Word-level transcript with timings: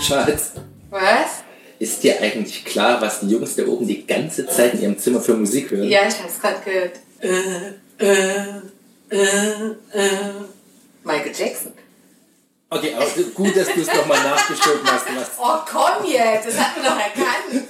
Schatz, 0.00 0.52
Was? 0.90 1.42
ist 1.78 2.02
dir 2.02 2.20
eigentlich 2.20 2.64
klar, 2.64 3.00
was 3.00 3.20
die 3.20 3.28
Jungs 3.28 3.54
da 3.56 3.64
oben 3.64 3.86
die 3.86 4.06
ganze 4.06 4.46
Zeit 4.46 4.74
in 4.74 4.82
ihrem 4.82 4.98
Zimmer 4.98 5.20
für 5.20 5.34
Musik 5.34 5.70
hören? 5.70 5.88
Ja, 5.88 6.00
ich 6.08 6.18
hab's 6.22 6.40
gerade 6.40 6.60
gehört. 6.64 6.92
Äh, 7.20 8.04
äh, 8.04 8.60
äh, 9.10 9.18
äh. 9.92 10.08
Michael 11.04 11.32
Jackson. 11.36 11.72
Okay, 12.72 12.94
aber 12.94 13.06
gut, 13.34 13.56
dass 13.56 13.66
du 13.66 13.80
es 13.80 13.86
nochmal 13.88 14.22
nachgeschoben 14.22 14.86
hast. 14.86 15.06
Was, 15.06 15.30
Oh, 15.38 15.58
komm 15.68 16.08
jetzt, 16.08 16.46
das 16.46 16.56
hat 16.56 16.76
man 16.76 16.84
doch 16.86 17.00
erkannt. 17.00 17.68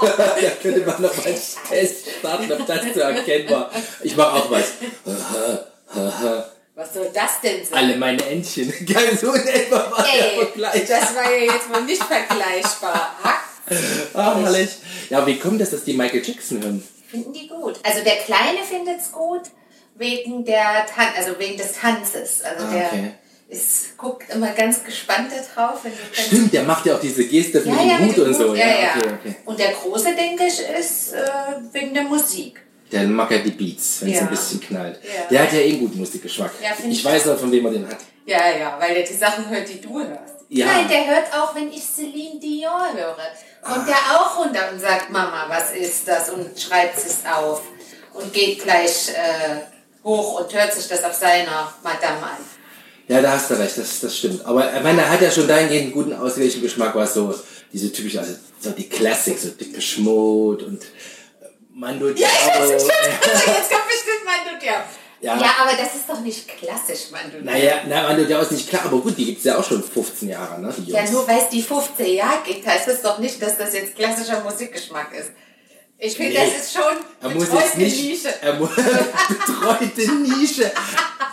da 0.40 0.50
könnte 0.62 0.80
man 0.80 1.02
noch 1.02 1.16
mal 1.16 1.26
einen 1.26 1.36
Test 1.68 2.06
starten, 2.18 2.52
ob 2.52 2.66
das 2.66 2.92
zu 2.92 3.02
erkennen 3.02 3.50
war. 3.50 3.70
Ich 4.02 4.16
mach 4.16 4.32
auch 4.32 4.50
was. 4.50 4.72
Was 6.76 6.92
soll 6.92 7.08
das 7.12 7.40
denn 7.42 7.64
sein? 7.64 7.78
Alle 7.78 7.96
meine 7.96 8.22
Entchen. 8.26 8.70
Geil, 8.86 9.16
so 9.18 9.32
in 9.32 9.46
etwa 9.48 9.90
war 9.90 10.04
der 10.04 10.32
Ey, 10.32 10.38
Vergleich. 10.44 10.86
das 10.86 11.14
war 11.16 11.30
ja 11.32 11.52
jetzt 11.52 11.70
mal 11.70 11.82
nicht 11.82 12.02
vergleichbar. 12.02 13.16
Ha? 13.24 13.34
Ah, 14.14 14.36
herrlich. 14.38 14.68
Ja, 15.08 15.26
wie 15.26 15.38
kommt 15.38 15.60
das, 15.60 15.70
dass 15.70 15.84
die 15.84 15.94
Michael 15.94 16.22
Jackson 16.22 16.62
hören? 16.62 16.86
Finden 17.10 17.32
die 17.32 17.48
gut. 17.48 17.78
Also 17.82 18.04
der 18.04 18.16
Kleine 18.16 18.58
findet's 18.68 19.10
gut 19.10 19.40
wegen 19.94 20.44
der 20.44 20.84
Tan 20.94 21.08
also 21.16 21.38
wegen 21.38 21.56
des 21.56 21.72
Tanzes. 21.72 22.42
Also 22.42 22.66
Ah, 22.66 22.70
der 22.70 22.86
okay. 22.88 23.10
ist, 23.48 23.96
guckt 23.96 24.28
immer 24.30 24.52
ganz 24.52 24.84
gespannt 24.84 25.32
da 25.32 25.62
drauf. 25.66 25.80
Stimmt, 26.12 26.52
der 26.52 26.64
macht 26.64 26.84
ja 26.84 26.96
auch 26.96 27.00
diese 27.00 27.24
Geste 27.26 27.58
mit 27.60 27.68
Ja, 27.68 27.72
dem 27.76 27.88
ja, 27.88 27.98
Hut 28.00 28.08
mit 28.08 28.18
und 28.18 28.34
so. 28.34 28.50
Hut, 28.50 28.58
ja, 28.58 28.66
ja. 28.68 28.90
Okay, 28.98 29.08
okay. 29.20 29.36
Und 29.46 29.58
der 29.58 29.72
Große, 29.72 30.14
denke 30.14 30.44
ich, 30.46 30.60
ist 30.78 31.14
äh, 31.14 31.26
wegen 31.72 31.94
der 31.94 32.02
Musik. 32.02 32.60
Der 32.92 33.02
mag 33.04 33.30
ja 33.30 33.38
die 33.38 33.50
Beats, 33.50 33.98
wenn 34.00 34.10
es 34.10 34.16
Ja. 34.16 34.20
ein 34.22 34.30
bisschen 34.30 34.60
knallt. 34.60 35.00
Ja. 35.02 35.28
Der 35.28 35.42
hat 35.42 35.52
ja 35.52 35.58
eh 35.58 35.70
einen 35.70 35.80
guten 35.80 35.98
Musikgeschmack. 35.98 36.52
Ja, 36.62 36.70
ich 36.78 36.98
ich 36.98 37.04
weiß 37.04 37.28
auch, 37.28 37.38
von 37.38 37.50
wem 37.50 37.66
er 37.66 37.72
den 37.72 37.88
hat. 37.88 37.98
Ja, 38.24 38.56
ja, 38.56 38.76
weil 38.80 38.96
er 38.96 39.02
die 39.02 39.14
Sachen 39.14 39.48
hört, 39.50 39.68
die 39.68 39.80
du 39.80 39.98
hörst. 39.98 40.34
Ja. 40.48 40.66
Nein, 40.66 40.88
der 40.88 41.06
hört 41.08 41.32
auch, 41.34 41.54
wenn 41.56 41.68
ich 41.72 41.82
Celine 41.82 42.38
Dion 42.40 42.94
höre. 42.96 43.16
Kommt 43.62 43.88
der 43.88 43.96
auch 44.16 44.38
runter 44.38 44.70
und 44.72 44.80
sagt, 44.80 45.10
Mama, 45.10 45.46
was 45.48 45.72
ist 45.72 46.06
das? 46.06 46.30
Und 46.30 46.58
schreibt 46.58 46.96
es 46.98 47.18
auf. 47.26 47.62
Und 48.14 48.32
geht 48.32 48.62
gleich 48.62 49.08
äh, 49.10 49.60
hoch 50.04 50.40
und 50.40 50.54
hört 50.54 50.72
sich 50.72 50.86
das 50.86 51.02
auf 51.04 51.12
seiner 51.14 51.72
Madame 51.82 52.22
an. 52.22 52.38
Ja, 53.08 53.20
da 53.20 53.32
hast 53.32 53.50
du 53.50 53.54
recht, 53.54 53.76
das, 53.76 54.00
das 54.00 54.16
stimmt. 54.16 54.44
Aber 54.46 54.72
ich 54.74 54.82
meine, 54.82 55.02
er 55.02 55.10
hat 55.10 55.20
ja 55.20 55.30
schon 55.30 55.46
dahingehend 55.48 55.84
einen 55.86 55.92
guten 55.92 56.12
ausgewählten 56.12 56.62
Geschmack, 56.62 56.94
was 56.94 57.14
so 57.14 57.34
diese 57.72 57.92
typische, 57.92 58.20
also 58.20 58.32
so 58.60 58.70
die 58.70 58.88
Classics, 58.88 59.42
so 59.42 59.50
dicke 59.50 59.80
Schmut 59.80 60.62
und 60.62 60.80
äh, 61.76 61.78
Mando 61.78 62.10
Diao. 62.10 62.28
Also 62.58 62.72
jetzt 62.72 62.88
kommt 62.88 63.86
bestimmt 63.88 64.62
Diao. 64.62 64.74
Ja. 65.20 65.36
Ja. 65.38 65.54
aber 65.62 65.72
das 65.76 65.94
ist 65.94 66.08
doch 66.08 66.20
nicht 66.20 66.46
klassisch, 66.48 67.10
Diao. 67.10 67.42
Naja, 67.42 67.80
na, 67.88 68.14
Diao 68.14 68.42
ist 68.42 68.52
nicht 68.52 68.68
klar, 68.68 68.86
aber 68.86 68.98
gut, 68.98 69.16
die 69.16 69.26
gibt's 69.26 69.44
ja 69.44 69.58
auch 69.58 69.64
schon 69.64 69.82
15 69.82 70.28
Jahre, 70.28 70.60
ne? 70.60 70.74
Ja, 70.86 71.08
nur 71.10 71.26
weil 71.28 71.38
es 71.38 71.48
die 71.48 71.62
15 71.62 72.14
Jahre 72.14 72.38
gibt, 72.46 72.66
heißt 72.66 72.88
das 72.88 73.02
doch 73.02 73.18
nicht, 73.18 73.40
dass 73.40 73.56
das 73.58 73.74
jetzt 73.74 73.94
klassischer 73.94 74.40
Musikgeschmack 74.42 75.12
ist. 75.14 75.30
Ich 75.98 76.14
finde, 76.14 76.38
Nee. 76.38 76.50
das 76.52 76.64
ist 76.66 76.72
schon 76.74 76.82
Er 77.22 77.30
muss 77.30 77.48
jetzt 77.52 77.78
nicht. 77.78 78.04
Nische. 78.04 78.34
Er 78.42 78.54
muss, 78.54 78.68
betreute 79.28 80.12
Nische. 80.12 80.70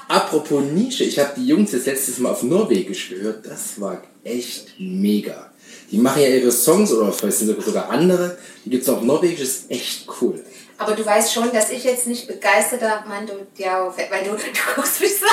Apropos 0.08 0.64
Nische, 0.64 1.04
ich 1.04 1.20
habe 1.20 1.34
die 1.36 1.48
Jungs 1.48 1.72
das 1.72 1.86
letztes 1.86 2.20
Mal 2.20 2.32
auf 2.32 2.44
Norwegisch 2.44 3.10
gehört. 3.10 3.46
Das 3.46 3.80
war 3.82 4.02
echt 4.24 4.80
mega. 4.80 5.52
Die 5.94 6.00
machen 6.00 6.24
ja 6.24 6.28
ihre 6.28 6.52
Songs 6.52 6.92
oder 6.92 7.14
vielleicht 7.14 7.38
sind 7.38 7.64
sogar 7.64 7.88
andere. 7.92 8.36
Die 8.66 8.72
gibt's 8.72 8.90
auf 8.90 9.04
Norwegisch, 9.04 9.42
ist 9.42 9.70
echt 9.70 10.08
cool. 10.20 10.44
Aber 10.80 10.94
du 10.96 11.06
weißt 11.06 11.32
schon, 11.32 11.54
dass 11.54 11.70
ich 11.70 11.84
jetzt 11.84 12.08
nicht 12.08 12.26
begeisterter 12.28 13.06
Mando 13.08 13.34
Diao, 13.56 13.94
weil 13.96 14.24
du, 14.24 14.32
du 14.32 14.38
guckst 14.76 15.00
mich 15.00 15.16
so 15.20 15.28
an, 15.28 15.32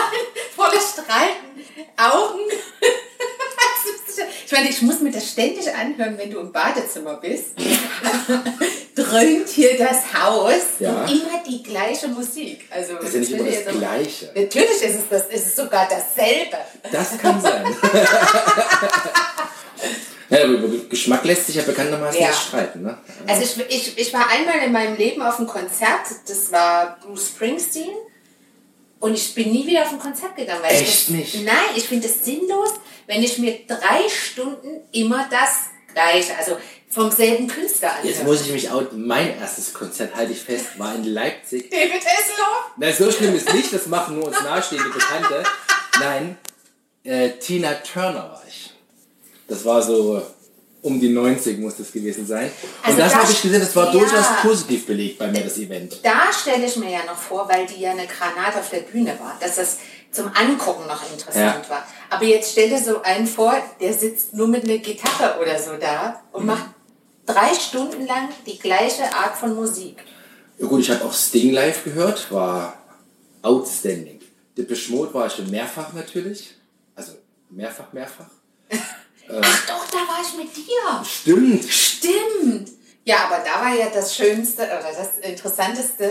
voller 0.55 0.79
strahlenden 0.79 1.87
Augen. 1.97 2.41
Ich 4.45 4.53
meine, 4.53 4.69
ich 4.69 4.83
muss 4.83 5.01
mir 5.01 5.13
das 5.13 5.31
ständig 5.31 5.73
anhören, 5.73 6.19
wenn 6.19 6.31
du 6.31 6.41
im 6.41 6.53
Badezimmer 6.53 7.15
bist. 7.15 7.53
Dröhnt 8.95 9.49
hier 9.49 9.79
das 9.79 10.13
Haus 10.13 10.57
Ja. 10.79 11.05
und 11.05 11.11
immer 11.11 11.43
die 11.49 11.63
gleiche 11.63 12.09
Musik. 12.09 12.69
Also, 12.69 12.97
Das 12.97 13.15
ist 13.15 13.15
ja 13.15 13.21
nicht 13.21 13.33
immer 13.33 13.51
das 13.51 13.79
Gleiche. 13.79 14.27
Natürlich 14.35 14.83
ist 14.83 14.97
es, 14.97 15.09
das, 15.09 15.27
ist 15.29 15.47
es 15.47 15.57
sogar 15.57 15.89
dasselbe. 15.89 16.59
Das 16.93 17.17
kann 17.17 17.41
sein. 17.41 17.65
ja, 20.31 20.45
aber 20.45 20.53
über 20.55 20.89
Geschmack 20.89 21.25
lässt 21.25 21.47
sich 21.47 21.57
ja 21.57 21.63
bekanntermaßen 21.63 22.21
Ja. 22.21 22.29
nicht 22.29 22.41
streiten. 22.41 22.83
Ne? 22.83 22.97
Also 23.27 23.43
ich, 23.43 23.71
ich, 23.71 23.99
ich 23.99 24.13
war 24.15 24.29
einmal 24.29 24.59
in 24.65 24.73
meinem 24.73 24.97
Leben 24.97 25.21
auf 25.23 25.39
einem 25.39 25.49
Konzert, 25.49 26.07
das 26.27 26.51
war 26.53 26.99
Bruce 27.01 27.29
Springsteen. 27.29 27.91
Und 29.01 29.15
ich 29.15 29.35
bin 29.35 29.51
nie 29.51 29.67
wieder 29.67 29.83
auf 29.83 29.93
ein 29.93 29.99
Konzert 29.99 30.37
gegangen. 30.37 30.63
Weil 30.63 30.75
ich 30.75 30.83
Echt 30.83 31.09
das, 31.09 31.09
nicht? 31.09 31.45
Nein, 31.45 31.55
ich 31.75 31.85
finde 31.85 32.07
es 32.07 32.23
sinnlos, 32.23 32.69
wenn 33.07 33.23
ich 33.23 33.39
mir 33.39 33.61
drei 33.67 34.07
Stunden 34.11 34.83
immer 34.93 35.27
das 35.31 35.71
Gleiche, 35.95 36.37
also 36.37 36.59
vom 36.91 37.11
selben 37.11 37.47
Künstler 37.49 37.93
Jetzt 38.03 38.21
anhöre. 38.21 38.37
muss 38.37 38.47
ich 38.47 38.53
mich 38.53 38.71
outen. 38.71 39.07
Mein 39.07 39.39
erstes 39.41 39.73
Konzert, 39.73 40.15
halte 40.15 40.33
ich 40.33 40.41
fest, 40.41 40.67
war 40.77 40.95
in 40.95 41.05
Leipzig. 41.05 41.71
David 41.71 41.95
Hasselhoff? 42.05 42.73
Na, 42.77 42.93
so 42.93 43.11
schlimm 43.11 43.35
ist 43.35 43.51
nicht, 43.55 43.73
das 43.73 43.87
machen 43.87 44.17
nur 44.17 44.27
uns 44.27 44.41
nahestehende 44.43 44.91
Bekannte. 44.91 45.45
Nein, 46.01 46.37
äh, 47.05 47.31
Tina 47.31 47.73
Turner 47.75 48.31
war 48.31 48.43
ich. 48.47 48.70
Das 49.51 49.65
war 49.65 49.83
so 49.83 50.23
um 50.83 50.99
die 50.99 51.11
90 51.11 51.59
muss 51.59 51.77
das 51.77 51.93
gewesen 51.93 52.27
sein. 52.27 52.45
Und 52.47 52.87
Also 52.87 52.99
das 53.01 53.13
das- 53.13 53.23
habe 53.23 53.33
ich 53.33 53.43
gesehen, 53.43 53.61
das 53.61 53.77
war 53.77 53.87
ja. 53.87 53.93
durchaus 53.93 54.27
positiv 54.41 54.87
belegt 54.87 55.19
bei 55.19 55.27
mir, 55.27 55.43
das 55.43 55.59
Event. 55.59 55.99
Da 56.03 56.33
stelle 56.33 56.65
ich 56.65 56.77
mir 56.77 56.91
ja 56.91 57.05
noch 57.05 57.19
vor, 57.19 57.47
weil 57.51 57.67
die 57.67 57.81
ja 57.83 57.91
eine 57.91 58.07
Granate 58.07 58.59
auf 58.61 58.71
der 58.71 58.81
Bühne 58.81 59.15
war, 59.21 59.37
dass 59.41 59.57
das 59.57 59.77
zum 60.11 60.29
Angucken 60.35 60.87
noch 60.87 61.03
interessant 61.13 61.65
Ja. 61.65 61.71
war. 61.71 61.87
Aber 62.09 62.25
jetzt 62.25 62.53
stell 62.53 62.71
dir 62.71 62.83
so 62.83 63.03
einen 63.03 63.27
vor, 63.27 63.55
der 63.81 63.93
sitzt 63.93 64.33
nur 64.33 64.49
mit 64.49 64.65
einer 64.65 64.79
Gitarre 64.79 65.39
oder 65.41 65.59
so 65.59 65.73
da 65.79 66.23
und 66.33 66.47
macht 66.47 66.65
drei 67.27 67.53
Stunden 67.55 68.07
lang 68.07 68.29
die 68.47 68.59
gleiche 68.59 69.03
Art 69.15 69.37
von 69.37 69.55
Musik. 69.55 69.97
Ja, 70.59 70.67
gut, 70.67 70.81
ich 70.81 70.91
habe 70.91 71.05
auch 71.05 71.13
Sting 71.13 71.53
live 71.53 71.85
gehört, 71.85 72.33
war 72.33 72.75
outstanding. 73.43 74.21
Depeche 74.57 74.93
Mode 74.93 75.13
war 75.15 75.27
ich 75.27 75.35
schon 75.35 75.51
mehrfach 75.51 75.93
natürlich. 75.93 76.55
Also 76.95 77.13
mehrfach, 77.51 77.93
mehrfach. 77.93 78.31
Ach 79.43 79.67
doch, 79.67 79.87
da 79.91 79.99
war 79.99 80.21
ich 80.23 80.37
mit 80.37 80.57
dir. 80.57 81.05
Stimmt. 81.05 81.65
Stimmt. 81.73 82.71
Ja, 83.05 83.29
aber 83.31 83.43
da 83.45 83.65
war 83.65 83.75
ja 83.75 83.87
das 83.93 84.15
Schönste 84.15 84.63
oder 84.65 84.83
das 84.97 85.19
Interessanteste 85.29 86.05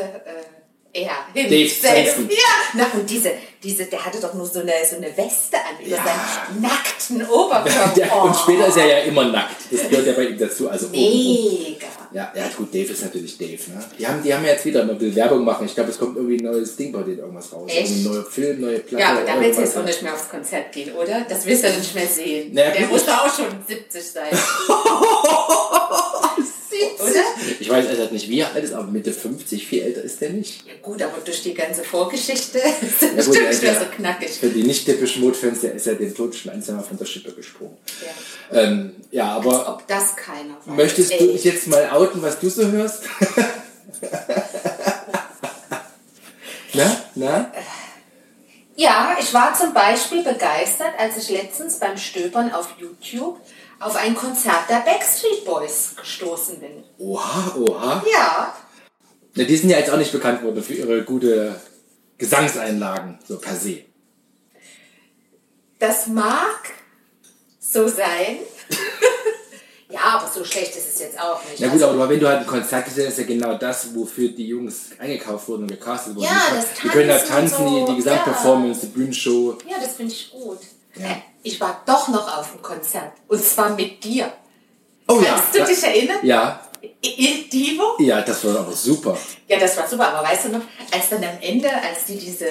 äh, 0.94 1.02
er. 1.02 1.12
himself. 1.34 2.08
Sansom. 2.16 2.30
Ja. 2.30 2.36
Na, 2.74 2.86
und 2.94 3.10
diese, 3.10 3.32
diese, 3.62 3.86
der 3.86 4.04
hatte 4.04 4.20
doch 4.20 4.34
nur 4.34 4.46
so 4.48 4.62
eine, 4.62 4.74
so 4.90 4.96
eine 4.96 5.16
Weste 5.16 5.58
an 5.58 5.84
über 5.86 5.96
Ja. 5.98 6.04
seinen 6.04 6.62
nackten 6.62 7.28
Oberkörper. 7.30 8.10
Oh, 8.16 8.22
Und 8.28 8.36
später 8.36 8.68
ist 8.68 8.78
er 8.78 8.88
ja 8.88 8.98
immer 9.00 9.26
nackt. 9.26 9.56
Das 9.72 9.88
gehört 9.88 10.08
ja 10.08 10.14
bei 10.14 10.24
ihm 10.24 10.38
dazu. 10.38 10.70
Also. 10.70 10.88
Mega. 10.90 11.88
Ja, 12.12 12.34
ja, 12.36 12.50
gut, 12.58 12.74
Dave 12.74 12.92
ist 12.92 13.04
natürlich 13.04 13.38
Dave. 13.38 13.52
Ne? 13.52 13.84
Die, 13.98 14.08
haben, 14.08 14.24
die 14.24 14.34
haben 14.34 14.44
ja 14.44 14.52
jetzt 14.52 14.66
wieder 14.66 14.84
mal 14.84 15.00
will 15.00 15.16
Werbung 15.16 15.44
machen. 15.44 15.66
Ich 15.66 15.76
glaube, 15.76 15.92
es 15.92 16.00
kommt 16.00 16.18
irgendwie 16.18 16.38
ein 16.38 16.44
neues 16.44 16.76
Ding 16.76 16.92
bei 16.92 17.04
denen 17.04 17.20
irgendwas 17.20 17.54
raus. 17.54 17.70
Echt? 17.72 17.92
Ein 17.92 18.04
neuer 18.04 18.26
Film, 18.26 18.62
neue 18.62 18.80
Platte. 18.80 19.04
Ja, 19.04 19.10
aber 19.12 19.26
da 19.26 19.40
willst 19.40 19.60
du 19.60 19.64
jetzt 19.64 19.78
auch 19.78 19.86
nicht 19.86 20.02
mehr 20.02 20.14
aufs 20.14 20.30
Konzert 20.30 20.72
gehen, 20.72 20.94
oder? 20.94 21.26
Das 21.30 21.46
willst 21.46 21.64
du 21.64 21.70
nicht 21.70 21.96
mehr 21.96 22.08
sehen. 22.08 22.52
Na 22.54 22.66
ja, 22.66 22.72
der 22.72 22.82
gut, 22.82 22.92
muss 22.92 23.06
doch 23.06 23.26
auch 23.26 23.36
schon 23.36 23.48
70 23.68 24.04
sein. 24.04 24.30
oder? 27.00 27.24
Ich 27.60 27.70
weiß 27.70 27.88
also 27.88 28.14
nicht, 28.14 28.30
wie 28.30 28.40
er 28.40 28.54
alt 28.54 28.64
ist, 28.64 28.74
aber 28.74 28.88
Mitte 28.88 29.12
50, 29.12 29.66
viel 29.66 29.84
älter 29.84 30.04
ist 30.04 30.22
der 30.22 30.32
nicht. 30.32 30.66
Ja, 30.66 30.74
gut, 30.82 31.02
aber 31.02 31.20
durch 31.24 31.44
die 31.44 31.54
ganze 31.54 31.84
Vorgeschichte 31.84 32.60
ist 32.82 33.02
er 33.02 33.10
Ja, 33.10 33.16
bestimmt 33.16 33.50
nicht 33.50 33.64
mehr 33.64 33.80
so 33.80 33.86
knackig. 33.96 34.30
Für 34.32 34.50
die 34.50 34.64
nicht 34.64 34.86
typischen 34.86 35.22
Mode-Fans, 35.22 35.62
der 35.62 35.74
ist 35.74 35.86
ja 35.86 35.94
den 35.94 36.14
Tod 36.14 36.36
schon 36.36 36.52
ein, 36.52 36.62
von 36.62 36.98
der 36.98 37.06
Schippe 37.06 37.32
gesprungen. 37.32 37.78
Ja. 38.02 38.12
Ähm, 38.52 38.96
ja, 39.12 39.36
Als 39.38 39.46
aber 39.46 39.70
ob 39.76 39.88
das 39.88 40.16
keiner 40.16 40.56
weiß. 40.66 40.76
möchtest 40.76 41.12
du 41.12 41.16
Ey. 41.16 41.34
dich 41.34 41.44
jetzt 41.44 41.68
mal 41.68 41.90
outen, 41.92 42.22
was 42.22 42.40
du 42.40 42.50
so 42.50 42.66
hörst? 42.68 43.04
na, 46.74 46.98
na? 47.16 47.52
Ja, 48.76 49.18
ich 49.20 49.34
war 49.34 49.54
zum 49.54 49.74
Beispiel 49.74 50.24
begeistert, 50.24 50.94
als 50.98 51.18
ich 51.18 51.30
letztens 51.30 51.80
beim 51.80 51.98
Stöbern 51.98 52.52
auf 52.54 52.76
YouTube 52.78 53.40
auf 53.80 53.96
ein 53.96 54.16
Konzert 54.16 54.70
der 54.70 54.82
Backstreet 54.82 55.46
Boys 55.46 55.96
gestoßen 56.00 56.60
bin. 56.60 56.84
Oha, 56.98 57.56
oha. 57.58 58.04
Ja, 58.12 58.54
Na, 59.36 59.44
die 59.44 59.56
sind 59.56 59.70
ja 59.70 59.78
jetzt 59.80 59.90
auch 59.92 59.98
nicht 59.98 60.12
bekannt 60.12 60.44
worden 60.44 60.62
für 60.64 60.74
ihre 60.74 61.04
gute 61.04 61.60
Gesangseinlagen, 62.18 63.20
so 63.28 63.38
per 63.38 63.56
se. 63.56 63.84
das 65.80 66.08
mag 66.08 66.72
so 67.72 67.88
sein. 67.88 68.38
ja, 69.90 70.00
aber 70.04 70.28
so 70.28 70.44
schlecht 70.44 70.76
ist 70.76 70.88
es 70.94 71.00
jetzt 71.00 71.20
auch 71.20 71.40
nicht. 71.46 71.60
Na 71.60 71.68
gut, 71.68 71.82
Also, 71.82 71.94
aber 71.94 72.10
wenn 72.10 72.20
du 72.20 72.28
halt 72.28 72.40
ein 72.42 72.48
Konzert 72.48 72.86
gesehen 72.86 73.06
hast, 73.08 73.14
ist 73.14 73.20
ja 73.20 73.26
genau 73.26 73.56
das, 73.58 73.94
wofür 73.96 74.30
die 74.30 74.48
Jungs 74.48 74.90
eingekauft 75.00 75.48
wurden 75.48 75.64
und 75.64 75.68
gecastet 75.72 76.16
wurden. 76.16 76.26
Ja, 76.26 76.42
die, 76.52 76.56
das 76.56 76.66
die 76.82 76.88
können 76.90 77.08
da 77.10 77.18
Tanzen 77.20 77.66
und 77.66 77.74
die, 77.76 77.80
so, 77.80 77.88
die 77.92 77.96
Gesamtperformance, 77.98 78.80
die 78.82 78.88
Bühnenshow. 78.88 79.58
ja, 79.70 79.78
das 79.82 79.96
finde 79.96 80.14
ich 80.14 80.32
gut. 80.32 80.60
Ja. 80.96 81.06
Äh, 81.06 81.16
Ich 81.44 81.60
war 81.62 81.82
doch 81.86 82.08
noch 82.10 82.38
auf 82.38 82.52
dem 82.52 82.62
Konzert. 82.62 83.14
Und 83.28 83.44
zwar 83.44 83.70
mit 83.76 84.04
dir. 84.04 84.32
Oh 85.08 85.22
Kannst 85.24 85.56
du 85.56 85.64
dich 85.66 85.84
erinnern? 85.84 86.20
Ja, 86.24 86.60
Il 87.02 87.50
Divo? 87.50 87.96
ja, 88.00 88.22
das 88.22 88.44
war 88.46 88.60
aber 88.60 88.72
super. 88.74 89.18
Ja, 89.48 89.60
das 89.60 89.76
war 89.78 89.88
super, 89.88 90.14
aber 90.14 90.28
weißt 90.28 90.46
du 90.46 90.50
noch, 90.50 90.62
als 90.92 91.10
dann 91.10 91.24
am 91.24 91.38
Ende, 91.42 91.70
als 91.70 92.06
die 92.08 92.18
diese, 92.18 92.46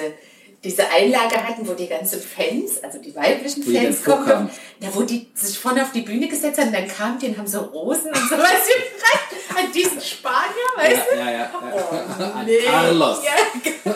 diese 0.63 0.89
Einlage 0.89 1.35
hatten, 1.35 1.67
wo 1.67 1.73
die 1.73 1.87
ganzen 1.87 2.21
Fans, 2.21 2.83
also 2.83 2.99
die 2.99 3.15
weiblichen 3.15 3.63
die 3.63 3.77
Fans 3.77 4.03
kommen, 4.03 4.49
na, 4.79 4.87
wo 4.93 5.03
die 5.03 5.27
sich 5.33 5.57
vorne 5.57 5.83
auf 5.83 5.91
die 5.93 6.01
Bühne 6.01 6.27
gesetzt 6.27 6.59
haben, 6.59 6.73
dann 6.73 6.87
kamen 6.87 7.17
die 7.17 7.27
und 7.27 7.37
haben 7.37 7.47
so 7.47 7.59
Rosen 7.59 8.09
und 8.09 8.29
so 8.29 8.35
was 8.37 8.67
gebracht 8.67 9.29
an 9.57 9.71
diesen 9.71 10.01
Spanier, 10.01 10.67
weißt 10.75 11.07
du? 11.11 11.17
Ja, 11.17 11.25
ja, 11.25 11.31
ja. 11.31 11.51
Oh, 11.53 12.43
nee. 12.45 12.59
Carlos. 12.59 13.19
Ja, 13.23 13.31
genau. 13.63 13.95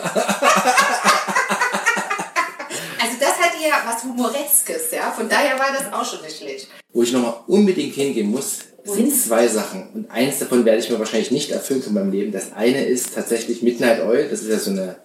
also 3.00 3.16
das 3.20 3.38
hatte 3.40 3.56
ja 3.62 3.82
was 3.84 4.02
Humoreskes, 4.04 4.90
ja. 4.92 5.12
Von 5.12 5.28
daher 5.28 5.58
war 5.58 5.72
das 5.72 5.92
auch 5.92 6.04
schon 6.10 6.22
nicht 6.24 6.38
schlecht. 6.38 6.68
Wo 6.92 7.02
ich 7.02 7.12
nochmal 7.12 7.34
unbedingt 7.46 7.94
hingehen 7.94 8.30
muss, 8.30 8.60
sind 8.84 9.14
zwei 9.14 9.48
Sachen. 9.48 9.88
Und 9.94 10.10
eins 10.10 10.38
davon 10.38 10.64
werde 10.64 10.80
ich 10.80 10.90
mir 10.90 10.98
wahrscheinlich 10.98 11.30
nicht 11.30 11.50
erfüllen 11.50 11.82
von 11.82 11.94
meinem 11.94 12.10
Leben. 12.10 12.32
Das 12.32 12.52
eine 12.52 12.84
ist 12.84 13.14
tatsächlich 13.14 13.62
Midnight 13.62 14.00
Oil. 14.00 14.28
Das 14.30 14.40
ist 14.40 14.50
ja 14.50 14.58
so, 14.58 14.70
eine, 14.70 14.96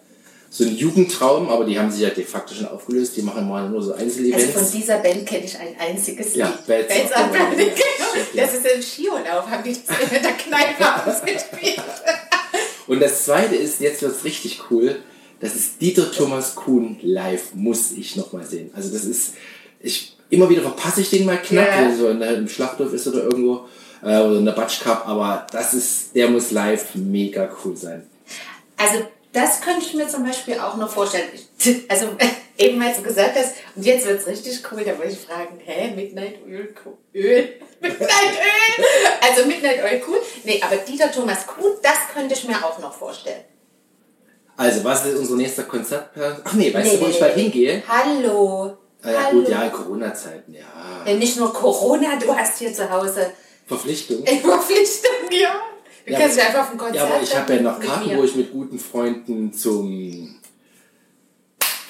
so 0.51 0.63
ein 0.63 0.75
Jugendtraum, 0.75 1.47
aber 1.49 1.63
die 1.65 1.77
haben 1.79 1.91
sich 1.91 2.01
ja 2.01 2.09
de 2.09 2.23
facto 2.25 2.55
schon 2.55 2.67
aufgelöst. 2.67 3.15
Die 3.17 3.21
machen 3.21 3.47
mal 3.47 3.69
nur 3.69 3.81
so 3.83 3.91
Also 3.93 4.03
Einzelevents. 4.03 4.51
von 4.53 4.71
dieser 4.71 4.97
Band 4.97 5.25
kenne 5.27 5.45
ich 5.45 5.57
ein 5.57 5.75
einziges 5.79 6.35
Ja, 6.35 6.47
Lied. 6.47 6.65
Berlin, 6.65 6.87
genau. 7.07 7.75
Ja. 8.33 8.45
Das 8.45 8.53
ist 8.55 8.65
im 8.65 8.81
Skiurlaub, 8.81 9.47
haben 9.47 9.63
die 9.63 9.75
das 9.85 10.11
in 10.11 10.23
der 10.23 10.31
Kneipe 10.31 10.85
abends 10.85 11.21
gespielt. 11.21 11.81
Und 12.87 12.99
das 13.01 13.25
zweite 13.25 13.55
ist, 13.55 13.79
jetzt 13.79 14.01
wird 14.01 14.15
es 14.15 14.23
richtig 14.23 14.61
cool, 14.71 14.97
das 15.39 15.55
ist 15.55 15.79
Dieter 15.81 16.11
Thomas 16.11 16.55
Kuhn 16.55 16.97
live, 17.01 17.53
muss 17.53 17.91
ich 17.91 18.15
nochmal 18.15 18.43
sehen. 18.45 18.71
Also 18.75 18.89
das 18.91 19.05
ist, 19.05 19.35
ich, 19.79 20.17
immer 20.31 20.49
wieder 20.49 20.63
verpasse 20.63 21.01
ich 21.01 21.09
den 21.11 21.25
mal 21.25 21.37
knapp, 21.41 21.67
Ja. 21.67 21.95
so 21.95 22.09
in 22.09 22.19
der, 22.19 22.35
im 22.37 22.49
Schlachthof 22.49 22.91
ist 22.91 23.07
oder 23.07 23.23
irgendwo, 23.25 23.65
äh, 24.01 24.19
oder 24.19 24.37
in 24.39 24.45
der 24.45 24.53
Batsch 24.53 24.81
Cup, 24.81 25.07
aber 25.07 25.45
das 25.51 25.75
ist, 25.75 26.15
der 26.15 26.29
muss 26.29 26.49
live 26.51 26.95
mega 26.95 27.49
cool 27.63 27.77
sein. 27.77 28.07
Also 28.75 29.05
das 29.31 29.61
könnte 29.61 29.85
ich 29.85 29.93
mir 29.93 30.07
zum 30.07 30.23
Beispiel 30.23 30.59
auch 30.59 30.75
noch 30.77 30.89
vorstellen. 30.89 31.29
Also 31.89 32.07
eben 32.57 32.81
als 32.81 32.97
du 32.97 33.03
gesagt 33.03 33.35
hast, 33.35 33.55
und 33.75 33.85
jetzt 33.85 34.05
wird 34.07 34.19
es 34.21 34.27
richtig 34.27 34.61
cool, 34.71 34.83
da 34.83 34.97
wollte 34.97 35.11
ich 35.13 35.19
fragen, 35.19 35.59
hä, 35.63 35.91
Midnight 35.95 36.39
Öl, 36.47 36.73
Öl? 37.13 37.49
Midnight 37.81 38.09
Öl? 38.09 38.85
Also 39.21 39.45
Midnight 39.45 39.83
Oil 39.83 40.01
cool. 40.07 40.21
Nee, 40.43 40.61
aber 40.61 40.77
Dieter 40.77 41.11
Thomas 41.11 41.45
Kuhn, 41.47 41.73
das 41.81 41.97
könnte 42.13 42.33
ich 42.33 42.47
mir 42.47 42.55
auch 42.65 42.79
noch 42.79 42.93
vorstellen. 42.93 43.43
Also, 44.57 44.83
was 44.83 45.05
ist 45.05 45.17
unser 45.17 45.35
nächster 45.35 45.63
Konzert? 45.63 46.09
Ach 46.43 46.51
nee, 46.53 46.73
weißt 46.73 46.85
Nee, 46.85 46.97
du, 46.97 47.01
wo 47.01 47.05
nee, 47.05 47.11
ich 47.11 47.19
bald 47.19 47.35
nee. 47.37 47.43
hingehe? 47.43 47.83
Hallo. 47.87 48.77
Ah, 49.01 49.11
ja, 49.11 49.23
Hallo. 49.23 49.39
gut, 49.39 49.49
ja, 49.49 49.69
Corona-Zeiten, 49.69 50.53
ja. 50.53 51.13
Nicht 51.13 51.37
nur 51.37 51.53
Corona, 51.53 52.17
du 52.17 52.35
hast 52.35 52.57
hier 52.59 52.73
zu 52.73 52.89
Hause 52.89 53.31
Verpflichtung. 53.65 54.25
Verpflichtung, 54.25 55.11
ja. 55.31 55.61
Du 56.09 56.13
Ja, 56.15 56.19
kannst 56.21 56.37
dich 56.37 56.43
einfach 56.45 56.61
auf 56.61 56.71
ein 56.71 56.77
Konzert 56.77 56.95
Ja, 57.07 57.15
aber 57.15 57.21
ich 57.23 57.35
habe 57.37 57.53
ja 57.53 57.61
noch 57.61 57.79
Karten, 57.79 58.17
wo 58.17 58.23
ich 58.23 58.35
mit 58.35 58.51
guten 58.51 58.79
Freunden 58.79 59.53
zum 59.53 60.35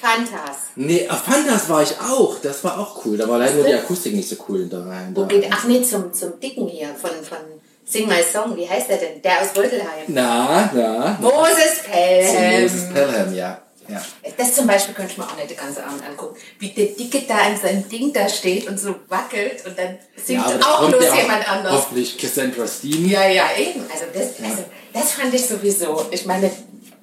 Fantas. 0.00 0.56
Nee, 0.76 1.08
auf 1.08 1.22
Fantas 1.22 1.68
war 1.70 1.82
ich 1.82 1.98
auch. 2.00 2.36
Das 2.42 2.62
war 2.64 2.78
auch 2.78 3.04
cool. 3.04 3.16
Da 3.16 3.26
war 3.28 3.38
leider 3.38 3.54
nur 3.54 3.64
die 3.64 3.72
Akustik 3.74 4.14
nicht 4.14 4.28
so 4.28 4.36
cool 4.48 4.66
da 4.68 4.84
rein. 4.84 5.12
Wo 5.14 5.22
Da. 5.22 5.26
geht, 5.28 5.46
ach 5.50 5.64
nee, 5.64 5.82
zum, 5.82 6.12
zum 6.12 6.38
Dicken 6.38 6.68
hier 6.68 6.88
von, 6.88 7.10
von 7.22 7.38
Sing 7.84 8.06
My 8.08 8.22
Song. 8.22 8.54
Wie 8.56 8.68
heißt 8.68 8.90
der 8.90 8.98
denn? 8.98 9.22
Der 9.22 9.40
aus 9.40 9.56
Rödelheim. 9.56 10.04
Na, 10.08 10.70
na. 10.74 11.18
Moses 11.20 11.82
Pelham. 11.90 12.62
Moses 12.62 12.92
Pelham, 12.92 13.34
ja. 13.34 13.62
Ja. 13.90 14.02
Das 14.36 14.54
zum 14.54 14.66
Beispiel 14.66 14.94
könnte 14.94 15.12
ich 15.12 15.18
mir 15.18 15.24
auch 15.24 15.36
nicht 15.36 15.50
den 15.50 15.56
ganzen 15.56 15.82
Abend 15.82 16.04
angucken. 16.04 16.36
Wie 16.58 16.70
der 16.70 16.86
Dicke 16.86 17.22
da 17.26 17.48
in 17.48 17.56
seinem 17.56 17.88
Ding 17.88 18.12
da 18.12 18.28
steht 18.28 18.68
und 18.68 18.78
so 18.78 18.94
wackelt 19.08 19.64
und 19.66 19.78
dann 19.78 19.98
singt 20.16 20.46
ja, 20.46 20.66
auch 20.66 20.88
bloß 20.88 21.04
ja 21.04 21.16
jemand 21.16 21.48
anders. 21.48 21.72
Hoffentlich 21.72 22.18
Cassandra 22.18 22.66
Steen. 22.66 23.08
Ja, 23.08 23.26
ja, 23.26 23.44
eben. 23.58 23.82
Also 23.92 24.04
das, 24.12 24.44
also 24.44 24.64
das 24.92 25.12
fand 25.12 25.34
ich 25.34 25.46
sowieso. 25.46 26.06
Ich 26.10 26.26
meine, 26.26 26.50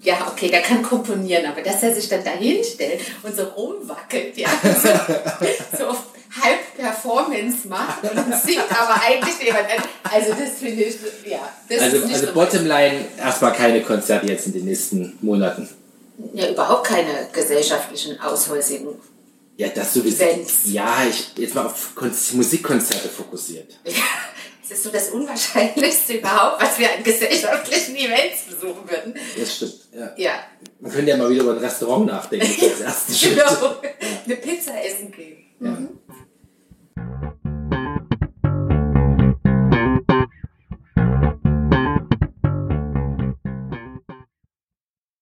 ja, 0.01 0.27
okay, 0.31 0.49
der 0.49 0.61
kann 0.61 0.81
komponieren, 0.81 1.45
aber 1.45 1.61
dass 1.61 1.83
er 1.83 1.93
sich 1.93 2.07
dann 2.07 2.23
dahin 2.23 2.63
stellt 2.63 3.01
und 3.23 3.35
so 3.35 3.43
rumwackelt, 3.43 4.37
ja, 4.37 4.49
so, 4.63 5.77
so 5.77 5.85
halb 6.41 6.77
Performance 6.77 7.67
macht 7.67 8.03
und 8.03 8.35
singt 8.35 8.65
aber 8.69 9.01
eigentlich 9.01 9.39
jemand 9.43 9.65
an. 9.65 9.83
Also 10.03 10.29
das 10.31 10.59
finde 10.59 10.83
ich, 10.83 10.95
ja, 11.25 11.49
das 11.67 11.81
Also, 11.81 12.03
also 12.03 12.25
so 12.27 12.33
Bottomline, 12.33 13.05
erstmal 13.17 13.53
keine 13.53 13.81
Konzerte 13.81 14.27
jetzt 14.27 14.47
in 14.47 14.53
den 14.53 14.65
nächsten 14.65 15.17
Monaten. 15.21 15.67
Ja, 16.33 16.49
überhaupt 16.49 16.87
keine 16.87 17.29
gesellschaftlichen 17.31 18.19
Aushäusigen. 18.19 18.95
Ja, 19.57 19.69
das 19.69 19.93
sowieso. 19.93 20.23
Events. 20.23 20.61
Ja, 20.65 21.05
ich 21.09 21.31
jetzt 21.35 21.55
mal 21.55 21.65
auf 21.65 21.95
Kon 21.95 22.11
Musikkonzerte 22.33 23.09
fokussiert. 23.09 23.79
Ja, 23.85 24.03
es 24.63 24.79
ist 24.79 24.83
so 24.83 24.89
das 24.89 25.09
Unwahrscheinlichste 25.11 26.15
überhaupt, 26.17 26.61
was 26.61 26.77
wir 26.77 26.93
an 26.93 27.01
gesellschaftlichen 27.01 27.95
Events 27.95 28.41
besuchen 28.49 28.89
würden. 28.89 29.15
Das 29.39 29.55
stimmt. 29.55 29.75
Ja. 29.95 30.13
Ja, 30.17 30.43
Man 30.81 30.91
könnte 30.91 31.11
ja 31.11 31.15
mal 31.17 31.29
wieder 31.29 31.43
über 31.43 31.53
ein 31.53 31.59
Restaurant 31.59 32.05
nachdenken. 32.07 32.47
Das 32.59 32.81
erste 32.81 33.29
genau. 33.29 33.75
Eine 34.25 34.35
Pizza 34.35 34.73
essen 34.83 35.09
gehen. 35.09 35.37
Ja. 35.61 35.77